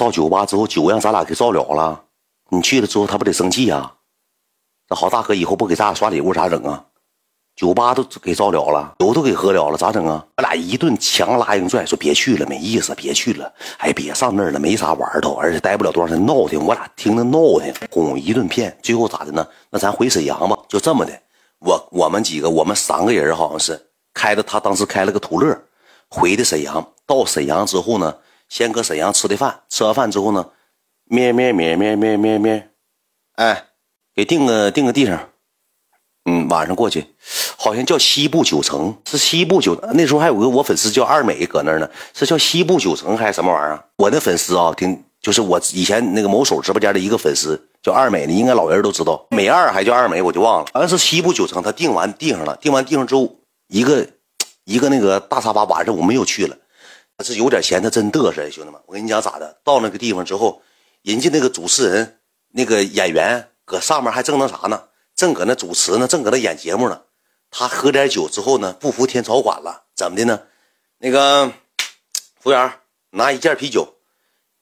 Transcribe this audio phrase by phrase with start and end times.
[0.00, 2.04] 到酒吧之后，酒让咱俩给造了了。
[2.48, 3.92] 你去了之后，他不得生气呀？
[4.88, 6.86] 这好大哥以后不给咱俩刷礼物咋整啊？
[7.54, 10.24] 酒吧都给造了了，酒都给喝了了，咋整啊？
[10.38, 13.52] 我俩一顿强拉硬拽，说别去了，没意思，别去了。
[13.76, 16.64] 哎，别上那儿了，没啥玩头，而且待不了多长时间，闹腾。
[16.64, 19.46] 我俩听着闹腾，哄一顿骗，最后咋的呢？
[19.68, 21.12] 那咱回沈阳吧，就这么的。
[21.58, 25.60] 我我们几个，我们三个人好像是开的，他当时开了个途乐，
[26.08, 26.82] 回的沈阳。
[27.06, 28.14] 到沈阳之后呢，
[28.50, 30.44] 先搁沈阳吃的饭，吃完饭之后呢，
[31.04, 32.68] 咩咩咩咩咩咩咩，
[33.36, 33.64] 哎，
[34.14, 35.28] 给定个定个地方。
[36.26, 37.06] 嗯，晚上过去，
[37.56, 39.74] 好像叫西部九城，是西部九。
[39.94, 43.82] 那时候还有个我粉丝叫二美搁那儿呢，是叫西部九城还是什么玩意儿？
[43.96, 49.26] 我的粉丝啊，挺就是我以前那个某手直播间的一个粉丝叫二美的，应该老人都知道。
[49.30, 50.68] 美二还叫二美，我就忘了。
[50.74, 53.36] 好像是西部九城，他订完地上了，订完地上之后，
[53.68, 54.06] 一个
[54.64, 56.56] 一个那个大沙发，晚上我们又去了。
[57.20, 59.60] 他是有点钱，他真嘚瑟，兄弟们，我跟你讲咋的？
[59.62, 60.62] 到那个地方之后，
[61.02, 62.18] 人家那个主持人
[62.52, 64.84] 那个演员搁上面还正那啥呢？
[65.14, 67.02] 正搁那主持呢，正搁那演节目呢。
[67.50, 70.40] 他喝点酒之后呢，不服天朝管了，怎么的呢？
[70.96, 71.52] 那个
[72.40, 72.72] 服务员
[73.10, 73.96] 拿一件啤酒，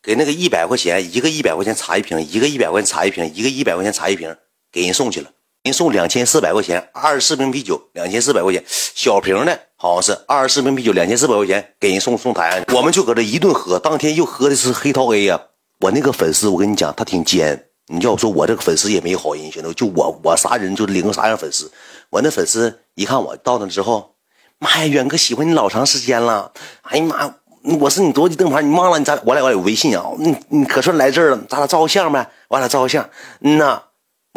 [0.02, 4.36] 给那个一百块钱一个一百块钱茶一瓶，一个一百块钱茶一瓶，一个一百块钱茶一瓶，
[4.72, 5.30] 给人送去了。
[5.64, 12.64] 人送两千四百块钱，二十四瓶啤酒，两千四百块钱，小瓶的，好像是二十四瓶啤酒，两千四百块钱，给人送送台。
[12.72, 15.40] 我们就搁这一顿喝，当天又喝的是黑桃 A 呀。
[15.80, 17.66] 我那个粉丝，我跟你讲，他挺尖。
[17.86, 21.70] 你要说，我这个粉丝也没好人，兄弟，就我我啥人就领个啥样粉丝。
[22.10, 24.14] 我那粉丝一看我到那之后，
[24.58, 26.52] 妈呀，远哥喜欢你老长时间了。
[26.82, 27.34] 哎呀妈，
[27.80, 28.98] 我是你多级灯牌，你忘了？
[28.98, 30.10] 你咱我俩有微信啊？
[30.18, 32.28] 你你可算来这儿了，咱俩照个相呗？
[32.48, 33.08] 我俩照个相。
[33.40, 33.82] 嗯呐，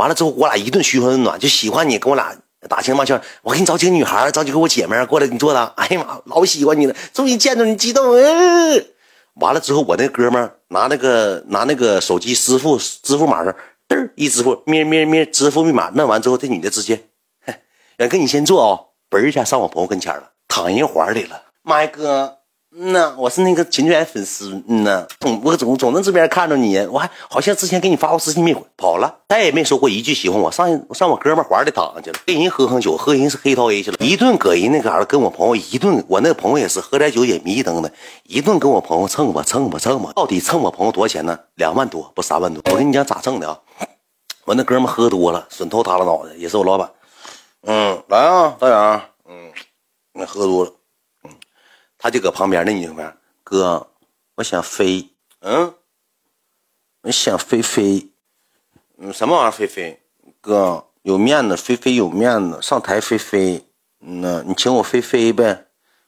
[0.01, 2.35] 完了之后我俩一顿嘘寒问暖，就喜欢你，跟我俩
[2.67, 3.21] 打情骂俏。
[3.43, 5.63] 我给你找几个女孩，找几个我姐们过来，你坐的。
[5.77, 8.15] 哎呀妈，老喜欢你了，终于见着你，激动。
[8.15, 8.83] 嗯。
[9.35, 13.55] 完了之后，我那哥们拿那个拿那个手机支付支付码上，
[13.87, 17.03] 嘚一支付，咩咩咩，支付密码弄完之后，这女的直接，
[17.97, 18.71] 远哥你先坐啊，
[19.11, 22.40] 嘣一下上我朋友跟前了，躺人怀里了，妈呀哥。
[22.73, 24.63] 嗯呐，我是那个秦泉粉丝。
[24.65, 30.49] 嗯呐，总我总总能这边看着你，我还好像之前给你发过私信没回，跑了，再也没说过一句喜欢我。
[30.49, 37.91] 上上我哥们怀里躺上去了，跟人喝喝酒，喝人是黑桃 A 去了，一顿搁人那嘎达跟我朋友一顿，我那朋友也是喝点酒也迷瞪的，
[38.23, 41.37] 一顿跟我朋友蹭吧蹭吧蹭吧，到底蹭我朋友多少钱呢？
[41.55, 42.63] 两万多，不三万多。
[42.71, 43.59] 我跟你讲咋蹭的啊？
[44.45, 46.89] 我那哥们喝多了，损头耷拉脑袋，也是我老板。
[47.63, 49.01] 嗯，来啊，大杨。
[49.27, 49.51] 嗯，
[50.13, 50.71] 那喝多了。
[52.01, 53.87] 他就搁旁边那女的哥，
[54.33, 55.07] 我想飞，
[55.41, 55.71] 嗯，
[57.03, 58.09] 我想飞飞，
[58.97, 60.01] 嗯，什么玩意儿飞飞？
[60.41, 63.63] 哥有面子，飞飞有面子，上台飞飞，
[63.99, 65.67] 嗯呐，你请我飞飞呗。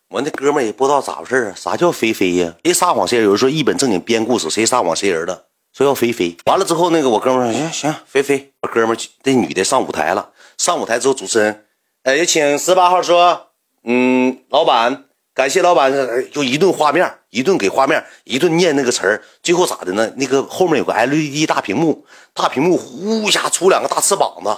[0.09, 2.56] 我那哥们也不知道咋回事啊，啥叫飞飞呀？
[2.64, 3.25] 谁撒谎谁人？
[3.25, 5.46] 有人说一本正经编故事，谁撒谎谁人的？
[5.74, 8.52] 说要飞飞，完了之后，那个我哥们说行行飞飞。
[8.62, 11.68] 我哥们这女的上舞台了，上舞台之后，主持人，
[12.02, 13.50] 哎，有请十八号说，
[13.84, 15.06] 嗯，老板。
[15.33, 15.91] 感谢老板，
[16.31, 20.11] 就一顿画面，一顿给画面，一顿念那个词儿，最后咋的呢？
[20.17, 22.05] 那个后面有个 LED 大屏幕，
[22.35, 24.55] 大屏幕呼一下出两个大翅膀子，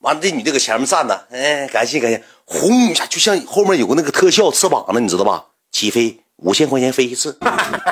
[0.00, 5.46] 完了这女的搁前面站着，哎，感谢感谢，轰一下就像后面有个那个特效翅膀子，你知道吧？
[5.72, 7.38] 起飞五千块钱飞一次，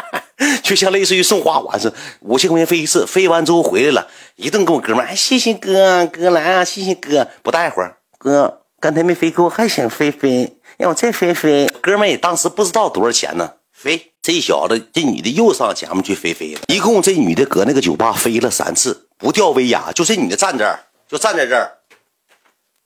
[0.62, 10.57] 就像类似于送花环似的，五千块钱飞一次，飞完之后回来了，一顿跟我哥们，哎，谢谢哥哥来啊，谢谢哥，不大一会儿，哥刚才没飞够，还想飞飞。
[10.78, 13.54] 让我再飞飞，哥们也当时不知道多少钱呢。
[13.72, 16.60] 飞，这小子，这女的又上前面去飞飞了。
[16.68, 21.78] 一共这女的搁那个酒吧飞了三次，不掉威亚，就这女的站这儿，就站在这儿。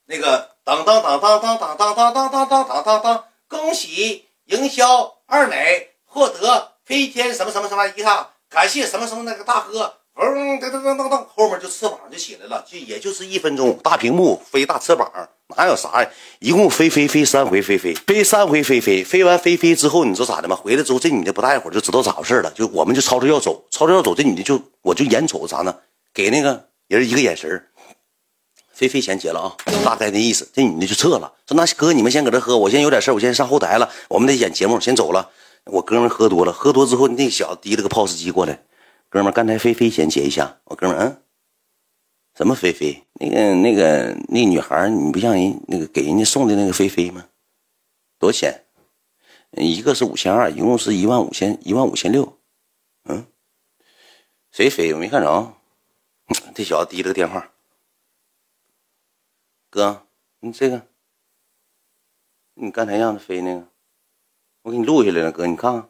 [0.07, 9.93] 那个当当当当当当当当当当当当当，恭喜营销二美获得飞天什么什么什么一趟，感谢什么什么那个大哥。
[10.15, 15.11] 噔噔噔噔噔，后面就翅膀就起来了，就也就是一分钟，大屏幕飞大翅膀，
[15.57, 16.09] 哪有啥呀？
[16.39, 20.55] 一共飞飞飞三回，飞飞飞三回，飞飞飞完飞飞之后，你说咋的吗？
[20.55, 25.75] 回来之后，这女的不大一会儿就知道咋回事了，就我们就吵着要走，吵着要走，这女的就我就眼瞅啥呢？
[26.13, 27.63] 给那个人一个眼神
[28.73, 29.55] 飞飞先结了啊，
[29.85, 35.29] 大概的意思，这女的就撤了，说那哥你们先搁这喝，我先有点事我先上后台了，我们得演节目，先走了。
[35.65, 38.59] 我哥们喝多了，喝多之后，那小子提了个 POS 机过来。
[39.09, 41.17] 哥们刚才飞飞先接一下，我哥们嗯，
[42.35, 43.03] 什么菲菲？
[43.13, 47.27] 那个那个那女孩你不像人那个给人家送的那个菲菲吗？
[48.17, 48.65] 多少钱？
[49.51, 52.39] 一个是五千二，一共是一万五千一万五千六。
[53.03, 53.27] 嗯，
[54.51, 54.93] 谁飞？
[54.93, 55.53] 我没看着。
[56.55, 57.51] 这小子提了个电话，
[59.69, 60.07] 哥，
[60.39, 60.87] 你这个，
[62.53, 63.67] 你刚才让他飞那个，
[64.61, 65.89] 我给你录下来了，哥，你看看。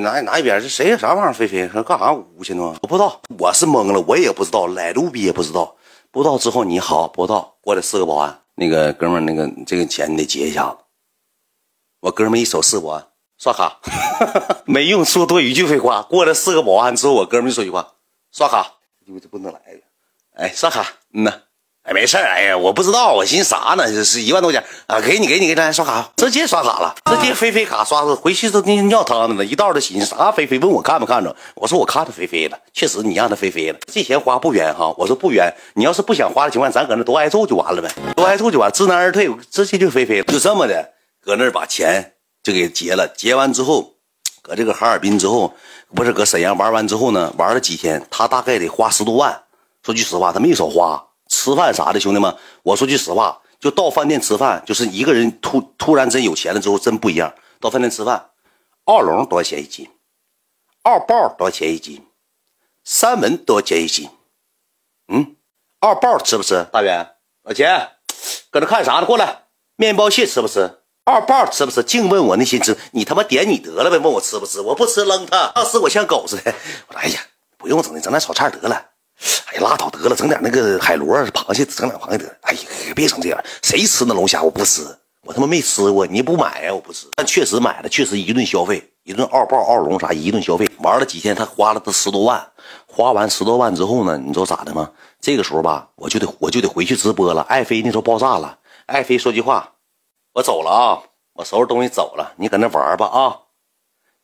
[0.00, 1.32] 哪哪一边是谁啥玩意儿？
[1.32, 2.74] 菲菲说干啥五千多？
[2.82, 5.76] 我不知道，我是懵了，我也不知道，来路比也不知道。
[6.10, 10.76] 不知道之后你好，不知道过来四个保安，那个哥们儿，那个这个钱你得结一下子。
[12.00, 13.06] 我哥们一手四个保安
[13.36, 13.80] 刷卡，
[14.64, 16.02] 没用说多一句废话。
[16.02, 17.94] 过来四个保安之后，我哥们就说句话：
[18.30, 18.74] 刷卡，
[19.06, 19.80] 因为这不能来了。
[20.34, 21.32] 哎，刷卡，嗯呐。
[21.84, 23.86] 哎，没事儿哎呀，我不知道，我寻思啥呢？
[23.86, 30.32] 这是一万多块钱啊，给你，给你，给你，刷卡，直接刷卡了，直接菲菲卡刷了，回去都尿汤子了，一道都寻思啥？
[30.32, 34.94] 菲菲问我看没看着，我说我看着菲菲了，确实你让他菲菲了，这钱花不冤哈。
[34.96, 40.92] 我说不冤，你要是不想花的情况，咱搁那多挨揍就完了呗，多挨揍就完，知难而退，直接就菲菲了，就这么的，
[41.22, 43.92] 搁那儿把钱就给结了，结完之后，
[44.40, 45.52] 搁这个哈尔滨之后，
[45.94, 49.42] 不是搁沈阳玩完之后呢，玩了几天，他大概得花十多万，
[49.84, 51.04] 说句实话，他没少花。
[51.44, 57.34] 吃饭啥的，兄弟们，我说句实话，就到饭店吃饭，就是一个人突突然真有钱了之后，真不一样。
[57.60, 58.30] 到饭店吃饭，
[58.84, 59.86] 奥龙多少钱一斤？
[60.82, 62.06] 二豹多少钱一斤？
[62.82, 64.08] 三文多少钱一斤？
[65.08, 65.36] 嗯，
[65.80, 66.66] 二豹吃不吃？
[66.72, 67.90] 大元，老钱，
[68.50, 69.04] 搁这看啥呢？
[69.04, 69.44] 过来，
[69.76, 70.78] 面包蟹吃不吃？
[71.04, 71.82] 二豹吃不吃？
[71.82, 73.98] 净问我那些吃，你他妈点你得了呗？
[73.98, 74.62] 问我吃不吃？
[74.62, 75.52] 我不吃，扔他。
[75.54, 76.54] 当时我像狗似的，
[76.88, 77.20] 我说哎呀，
[77.58, 78.92] 不用整的，整点炒菜得了。
[79.46, 82.32] 哎呀，拉倒得了，整点那个海螺、螃蟹，整点螃蟹得了。
[82.42, 82.60] 哎呀，
[82.94, 84.42] 别整这样，谁吃那龙虾？
[84.42, 84.82] 我不吃，
[85.22, 86.74] 我他妈没吃过，你不买呀？
[86.74, 87.06] 我不吃。
[87.14, 90.68] 但确实买了，确实一顿消费，一顿二爆、二龙啥，一顿消费。
[90.80, 92.44] 玩了几天，他花了他十多万。
[92.86, 94.90] 花完十多万之后呢，你知道咋的吗？
[95.20, 97.42] 这个时候吧，我就得我就得回去直播了。
[97.42, 99.74] 爱妃那时候爆炸了，爱妃说句话，
[100.34, 101.02] 我走了啊，
[101.34, 103.38] 我收拾东西走了，你搁那玩吧啊。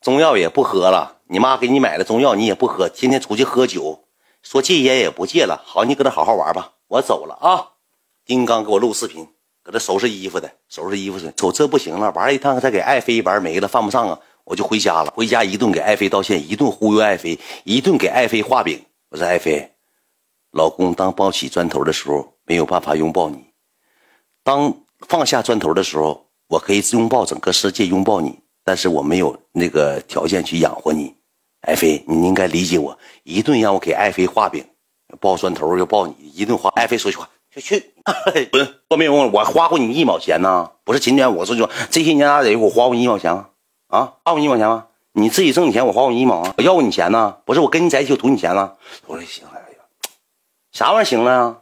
[0.01, 4.03] 中药也不喝了，你妈给你买的中药你也不喝，天天出去喝酒。
[4.43, 7.77] 说戒烟也不戒了，好，你搁那好好玩吧，我走了啊！
[8.25, 9.27] 丁刚给我录视频，
[9.63, 11.31] 搁这收拾衣服的，收拾衣服去。
[11.35, 14.19] 瞅这不行了，玩一趟再给爱妃玩没了，犯不上啊！
[14.43, 18.83] 我就回家了，回家一顿给爱妃道歉，一顿忽悠爱妃，一顿给爱妃画饼。
[19.09, 19.71] 我说爱妃，
[20.51, 23.45] 老公当抱起砖头的时候没有办法拥抱你，
[24.43, 24.73] 当
[25.07, 31.15] 放下砖头的时候，我可以拥抱整个世界，拥抱你，但是我没有那个条件去养活你。
[31.61, 32.97] 爱妃，你应该理解我。
[33.23, 34.65] 一顿让我给爱妃画饼，
[35.19, 36.71] 抱砖头又抱你，一顿画。
[36.75, 37.93] 爱妃说句话，去去，
[38.51, 38.65] 滚！
[38.89, 40.71] 说没用，我花过你一毛钱呢。
[40.83, 43.49] 不是今天我说句话，这些年咋得我花过你一毛钱吗？
[43.89, 44.87] 啊，花过你一毛钱吗？
[45.13, 46.53] 你自己挣的钱，我花过你一毛啊？
[46.57, 47.37] 我要过你钱呢？
[47.45, 48.73] 不是我跟你在一起，我图你钱呢？
[49.05, 49.85] 我说行，哎呀，
[50.71, 51.57] 啥玩意儿行了呀？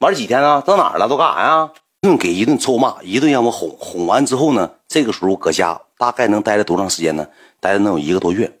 [0.00, 0.60] 玩几天啊？
[0.60, 1.08] 到哪儿了？
[1.08, 1.70] 都干啥呀？
[2.02, 7.26] 一顿给一顿臭骂，一顿让我哄哄完之后呢，这个时候搁家大概能待了多长时间呢？
[7.60, 8.57] 待了能有一个多月。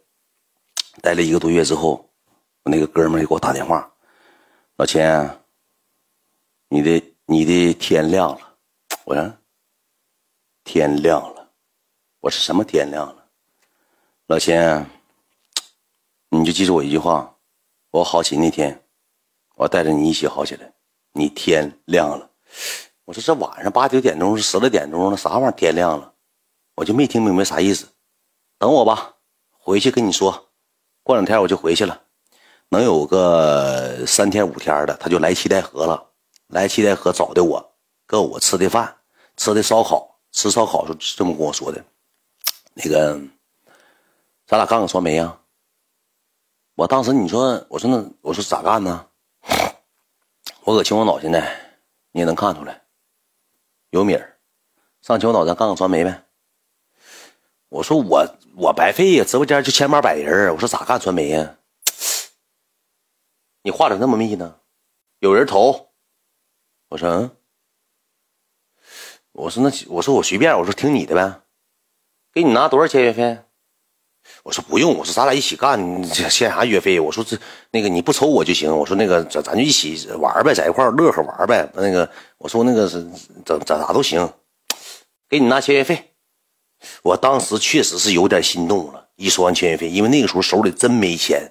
[1.00, 2.08] 待了一个多月之后，
[2.64, 3.90] 我那个哥们儿给我打电话
[4.76, 5.40] ：“老钱，
[6.68, 8.56] 你的你的天亮了。”
[9.04, 9.32] 我说
[10.64, 11.50] ：“天亮了。”
[12.20, 13.24] 我说：“什么天亮了？”
[14.26, 14.84] 老钱，
[16.28, 17.34] 你就记住我一句话：
[17.90, 18.82] 我好起那天，
[19.54, 20.72] 我带着你一起好起来。
[21.12, 22.30] 你天亮了。
[23.04, 26.12] 我说：“这晚上八九点钟是十来点钟了，啥玩意儿天亮了？”
[26.76, 27.88] 我就没听明白啥意思。
[28.58, 29.14] 等我吧，
[29.50, 30.47] 回去跟你说。
[31.08, 32.02] 过两天我就回去了，
[32.68, 36.10] 能有个三天五天的，他就来七台河了。
[36.48, 37.72] 来七台河找的我，
[38.06, 38.94] 跟我吃的饭，
[39.34, 41.82] 吃的烧烤，吃烧烤是这么跟我说的。
[42.74, 43.18] 那个，
[44.46, 45.40] 咱俩干个传媒啊？
[46.74, 49.06] 我当时你说，我说那我说咋干呢？
[50.64, 51.40] 我搁秦皇岛现在，
[52.12, 52.82] 你也能看出来，
[53.88, 54.36] 有米儿，
[55.00, 56.22] 上秦皇岛咱干个传媒呗。
[57.70, 61.56] 我说我我白费呀，直播间就千八百人我说咋干传媒呀？
[63.62, 64.60] 你话咋那么密呢？
[65.18, 65.90] 有人投。
[66.88, 67.30] 我说嗯。
[69.32, 71.42] 我说那我说我随便，我说听你的呗。
[72.32, 73.38] 给你拿多少签约费？
[74.42, 76.98] 我说不用，我说咱俩一起干，签啥约费？
[76.98, 77.38] 我说这
[77.70, 78.74] 那个你不抽我就行。
[78.74, 81.70] 我说那个咱咱就一起玩呗，在一块乐呵玩呗。
[81.74, 83.06] 那个我说那个是
[83.44, 84.32] 咋咋咋都行，
[85.28, 86.14] 给你拿签约费。
[87.02, 91.50] 我当时确实是有点心动了，一说完签约费，因为那个时候手里真没钱，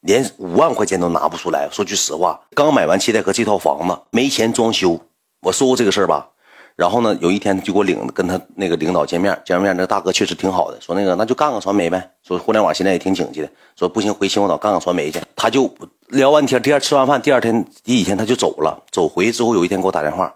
[0.00, 1.68] 连五万块钱都拿不出来。
[1.70, 5.00] 说句实话，刚买完七代河这套房子，没钱装修。
[5.40, 6.28] 我说过这个事儿吧，
[6.76, 12.12] 然后呢，有一天就给我领跟他那个领导见面，见面那大哥确实挺好的，说那个那就干个传媒呗。
[12.22, 15.20] 说互联网现在也挺景气的，说不行回秦皇岛干个传媒去。
[15.34, 15.68] 他就
[16.06, 18.84] 聊完天，第二吃完饭，第二天第几天他就走了。
[18.92, 20.32] 走回之后，有一天给我打电话，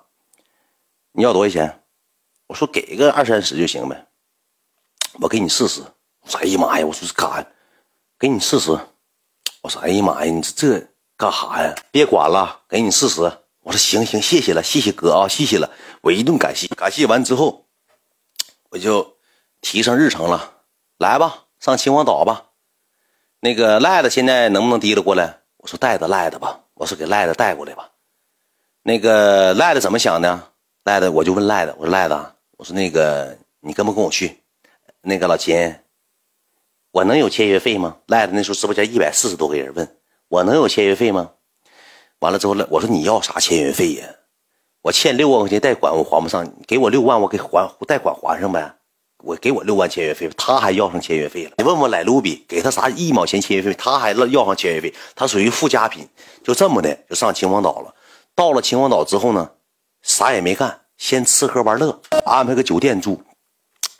[1.12, 1.80] 你要多少钱？
[2.48, 4.05] 我说给个二三十就行呗。
[5.20, 5.82] 我给你试试，
[6.20, 7.46] 我说哎呀妈呀，我说是干，
[8.18, 8.78] 给你试试。
[9.62, 11.74] 我说哎呀妈呀，你这这干啥呀？
[11.90, 13.22] 别管了，给你试试。
[13.62, 15.70] 我说行行，谢谢了，谢谢哥啊，谢谢了。
[16.02, 17.66] 我一顿感谢，感谢完之后，
[18.70, 19.16] 我就
[19.60, 20.52] 提上日程了。
[20.98, 22.44] 来吧，上秦皇岛吧。
[23.40, 25.40] 那个赖子现在能不能提了过来？
[25.56, 27.90] 我说带着赖子吧，我说给赖子带过来吧。
[28.82, 30.52] 那个赖子怎么想的？
[30.84, 32.14] 赖子我就问赖子，我说赖子，
[32.56, 34.40] 我说那个你跟不跟我去？
[35.08, 35.76] 那个老秦，
[36.90, 37.98] 我能有签约费吗？
[38.08, 39.96] 赖子那时候直播间一百四十多个人问
[40.26, 41.30] 我能有签约费吗？
[42.18, 44.04] 完了之后了，我说你要啥签约费呀？
[44.82, 48.74] 我欠六万块钱贷款我还不上，你给我六万我给还贷款还上呗。
[49.22, 51.52] 我给我六万签约费，他还要上签约费了。
[51.58, 54.92] 你问问莱卢比，给他啥一毛钱签约费，他还要上签约费。
[55.14, 56.08] 他属于附加品，
[56.42, 57.94] 就这么的就上秦皇岛了。
[58.34, 59.52] 到了秦皇岛之后呢，
[60.02, 63.22] 啥也没干，先吃喝玩乐，安排个酒店住，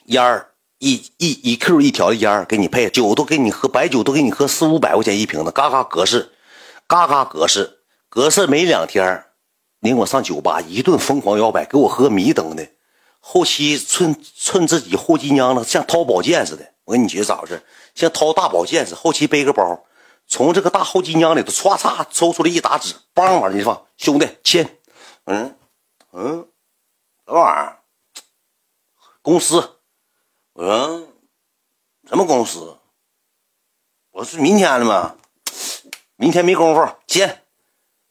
[0.06, 6.33] 烟儿一一一 Q 一条烟儿给你配，酒都给你喝，白酒都给你喝四五百块钱一瓶的，嘎嘎格式，
[6.87, 7.80] 嘎嘎格式，
[8.11, 9.25] 格式没两天，
[9.80, 12.68] 领我上酒吧一顿疯狂摇摆，给我喝迷瞪的。
[13.21, 16.75] 后期趁趁自己后脊娘了，像掏宝剑似的。
[16.85, 17.62] 我跟你姐咋回事？
[17.95, 18.97] 像掏大宝剑似的。
[18.99, 19.85] 后期背个包，
[20.28, 23.87] 从这个大后脊娘里头唰嚓抽出来一沓纸，梆往里放。
[23.97, 24.78] 兄弟签，
[25.25, 25.56] 嗯
[26.12, 26.47] 嗯，
[27.26, 27.78] 什么玩意儿？
[29.23, 29.75] 公司？
[30.56, 31.06] 我说
[32.08, 32.78] 什么公司？
[34.10, 35.14] 我是明天的吗？
[36.16, 37.42] 明天没工夫签。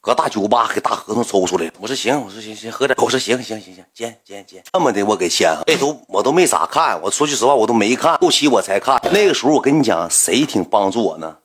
[0.00, 2.96] 搁大酒吧给大合同抽出来，我说行，我说行行，喝点。
[3.02, 5.60] 我说行行行行，签签签，这么的我给签上。
[5.66, 9.00] 这都我都没咋看，我说句实话，我都没看，后期我才看。
[9.12, 11.38] 那个时候我跟你讲，谁挺帮助我呢？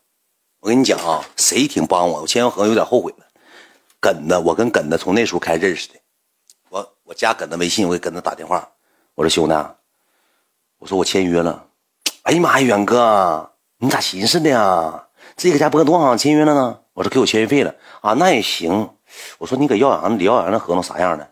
[0.60, 2.22] 我跟你讲啊，谁挺帮我？
[2.22, 3.25] 我签完合同有点后悔了。
[4.00, 5.96] 耿子，我跟耿子从那时候开始认识的。
[6.70, 8.72] 我我加耿子微信，我给耿子打电话，
[9.15, 9.55] 我说兄弟，
[10.82, 11.66] 我说我签约了。
[12.24, 15.04] 哎呀妈呀，远哥，你咋寻思的呀？
[15.36, 16.80] 自己搁家播多少签约了呢？
[16.94, 18.90] 我说给我签约费了啊，那也行。
[19.38, 21.30] 我说你给耀阳李耀阳那合同啥样的？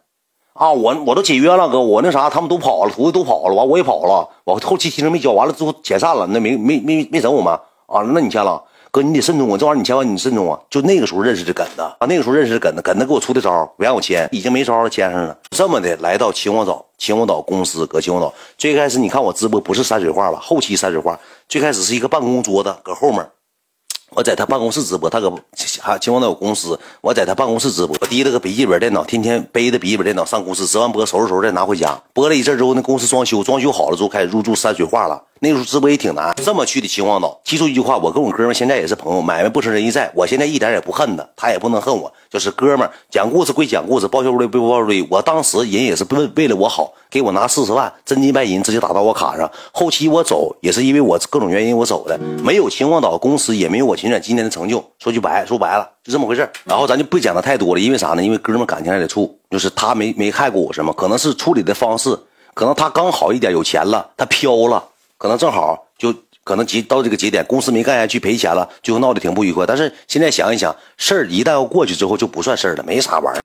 [0.53, 7.51] 啊，我我都解约了，哥，我那啥他们都跑了，徒弟都跑了，完我也跑了，我后期提成没交，完了之后解散了，那没没没没整我们
[7.87, 8.03] 啊？
[8.13, 10.59] 那你签了，哥你得慎重我，这玩意儿你千万你慎重啊。
[10.69, 15.37] 就那个时候认识的耿子啊，那个时候认识的耿子，耿子给我出的招不让我签，已经没招了，签上了。
[15.51, 20.39] 这么的来到秦皇岛，秦皇岛公司搁秦皇岛，最开始你看我直播不是山水画吧？
[20.41, 23.25] 后期山水画，最开始是一个办公桌子搁后面。
[24.11, 25.31] 我在他办公室直播，他搁
[25.81, 31.99] 还秦皇岛有公司，我在他办公室直播，我提了个笔记本电脑，天天背着笔记本电脑上公司，直完播收拾收拾再拿回家。
[32.13, 35.23] 播了一阵之后，那公司装修，装修好了之后开始入驻山水画了。
[35.41, 37.39] 那时候直播也挺难，这么去的秦皇岛。
[37.45, 40.11] 记住一句话，我跟我哥们现在也是朋友，买卖不成仁义在。
[40.13, 45.05] 我现在一点也不恨他，他也不能恨我，就是哥们讲故事归讲故事，报销归报销。
[45.09, 49.49] 我当时人也是为为了我好，给我拿四十万真金白银直接打到我卡上。
[49.71, 54.83] 后期我走也是因为我各种原因我走的，没有秦皇岛公司，也没有我秦远今天的成就。
[54.99, 58.23] 说句白说白了，就这么回事然后咱就不讲的太多了，因为啥呢？
[58.23, 62.17] 因为哥们感情还得处，就是他没没害过我什么，可能是处理的方式，
[62.53, 64.83] 可能他刚好一点有钱了，他飘了。
[65.17, 66.13] 可能正好就
[66.45, 69.65] 可能节到这个节点，公司没干下去赔钱了，最后闹得挺不愉快。
[69.65, 73.37] 但是现在想一想，事儿一旦要过去之后，就不算事儿了，没啥玩意儿。